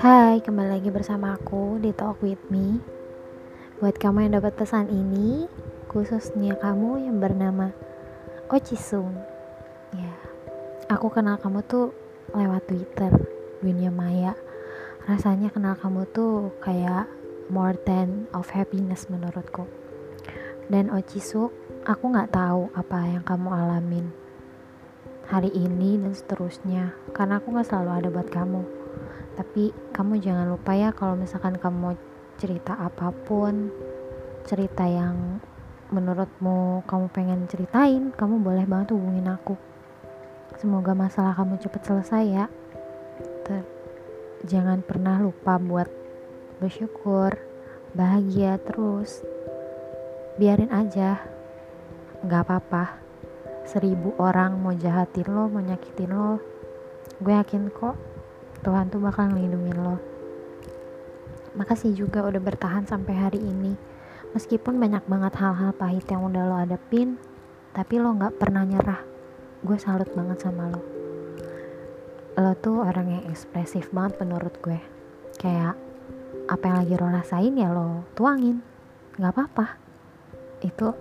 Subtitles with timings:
[0.00, 2.80] Hai, kembali lagi bersama aku di Talk With Me.
[3.76, 5.44] Buat kamu yang dapat pesan ini
[5.92, 7.76] Khususnya kamu yang bernama
[8.48, 9.12] Ochisung
[9.92, 10.16] Ya,
[10.88, 11.92] aku kenal kamu tuh
[12.32, 13.12] lewat Twitter
[13.60, 14.32] Dunia Maya.
[15.04, 17.04] Rasanya kenal kamu tuh kayak
[17.52, 19.68] more than of happiness menurutku.
[20.72, 21.52] Dan Ochisu,
[21.84, 24.23] aku gak tahu apa yang kamu alamin
[25.28, 26.92] hari ini dan seterusnya.
[27.16, 28.62] Karena aku gak selalu ada buat kamu.
[29.34, 31.98] Tapi kamu jangan lupa ya kalau misalkan kamu
[32.38, 33.70] cerita apa pun
[34.44, 35.40] cerita yang
[35.94, 39.58] menurutmu kamu pengen ceritain kamu boleh banget hubungin aku.
[40.58, 42.46] Semoga masalah kamu cepat selesai ya.
[43.42, 43.66] Ter
[44.46, 45.90] jangan pernah lupa buat
[46.62, 47.34] bersyukur
[47.94, 49.22] bahagia terus.
[50.38, 51.22] Biarin aja.
[52.22, 53.03] Nggak apa-apa
[53.64, 56.36] seribu orang mau jahatin lo mau nyakitin lo.
[57.20, 57.96] Gue yakin kok
[58.60, 59.96] Tuhan tuh bakal ngelindungin lo.
[61.56, 63.72] Makasih juga udah bertahan sampai hari ini.
[64.36, 67.16] Meskipun banyak banget hal-hal pahit yang udah lo adepin
[67.74, 69.00] tapi lo gak pernah nyerah.
[69.64, 70.82] Gue salut banget sama lo.
[72.36, 74.78] Lo tuh orang yang ekspresif banget menurut gue.
[75.40, 75.78] Kayak
[76.50, 78.60] apa yang lagi lo rasain ya lo tuangin.
[79.16, 79.66] Gak apa-apa.
[80.60, 80.92] Itu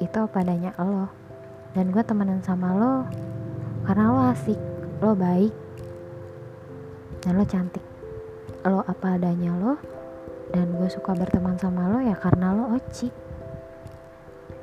[0.00, 1.21] itu padanya lo
[1.72, 2.94] dan gue temenan sama lo
[3.88, 4.60] karena lo asik
[5.00, 5.54] lo baik
[7.22, 7.84] dan lo cantik.
[8.62, 9.74] Lo apa adanya lo
[10.52, 13.08] dan gue suka berteman sama lo ya karena lo oci.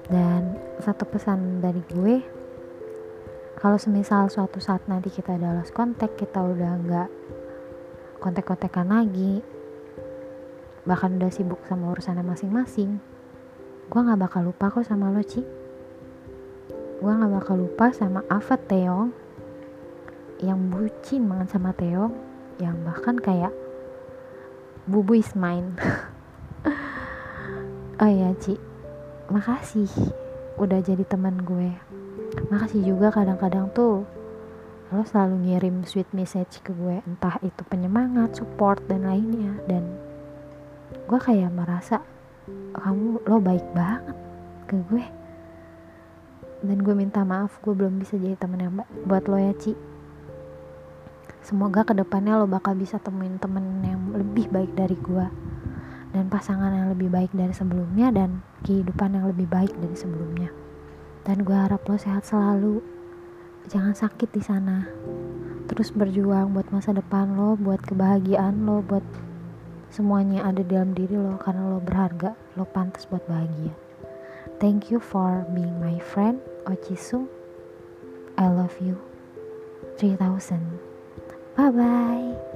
[0.09, 2.15] Dan satu pesan dari gue
[3.59, 7.09] kalau semisal suatu saat nanti kita ada lost kontak kita udah nggak
[8.23, 9.43] kontek-kontekan lagi
[10.87, 13.03] bahkan udah sibuk sama urusannya masing-masing
[13.91, 15.43] gue nggak bakal lupa kok sama lo Ci
[16.99, 19.15] gue nggak bakal lupa sama Ava Teong.
[20.43, 22.11] Yang bucin banget sama Teong.
[22.59, 23.55] Yang bahkan kayak
[24.83, 25.75] bubu is mine.
[27.99, 28.55] Oh ya Ci.
[29.27, 29.91] Makasih
[30.55, 31.75] udah jadi teman gue.
[32.47, 34.07] Makasih juga kadang-kadang tuh
[34.95, 39.51] lo selalu ngirim sweet message ke gue entah itu penyemangat support dan lainnya.
[39.67, 39.99] Dan
[41.11, 41.99] gue kayak merasa
[42.71, 44.15] kamu lo baik banget
[44.71, 45.03] ke gue
[46.59, 49.73] dan gue minta maaf gue belum bisa jadi temen yang baik buat lo ya Ci.
[51.39, 55.25] Semoga ke depannya lo bakal bisa temuin temen yang lebih baik dari gue
[56.11, 60.51] dan pasangan yang lebih baik dari sebelumnya dan kehidupan yang lebih baik dari sebelumnya.
[61.23, 62.83] Dan gue harap lo sehat selalu.
[63.71, 64.83] Jangan sakit di sana.
[65.69, 69.05] Terus berjuang buat masa depan lo buat kebahagiaan lo buat
[69.89, 73.88] semuanya ada dalam diri lo karena lo berharga lo pantas buat bahagia
[74.59, 77.27] thank you for being my friend Ochisung
[78.37, 78.95] I love you.
[79.97, 80.79] 3000
[81.57, 82.48] Bye bye.